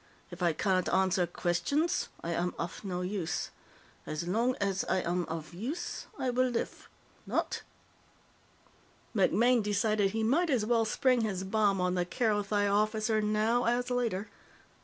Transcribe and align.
If 0.31 0.41
I 0.41 0.51
cannot 0.53 0.85
answerr 0.89 1.27
questionss, 1.31 2.07
I 2.23 2.31
am 2.31 2.55
uff 2.57 2.83
no 2.83 3.01
use. 3.01 3.51
Ass 4.07 4.23
lonk 4.23 4.55
ass 4.59 4.83
I 4.89 5.01
am 5.01 5.27
uff 5.29 5.53
use, 5.53 6.07
I 6.17 6.31
will 6.31 6.49
liff. 6.49 6.89
Not?" 7.27 7.61
MacMaine 9.15 9.61
decided 9.61 10.09
he 10.09 10.23
might 10.23 10.49
as 10.49 10.65
well 10.65 10.85
spring 10.85 11.21
his 11.21 11.43
bomb 11.43 11.79
on 11.79 11.93
the 11.93 12.03
Kerothi 12.07 12.67
officer 12.67 13.21
now 13.21 13.65
as 13.65 13.91
later. 13.91 14.27